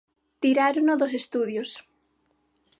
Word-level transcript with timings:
Tirárono 0.41 0.93
dos 1.01 1.13
estudios. 1.21 1.69